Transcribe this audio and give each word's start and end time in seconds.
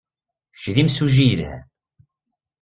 Kečč 0.53 0.67
d 0.73 0.75
imsujji 0.81 1.25
yelhan. 1.25 1.63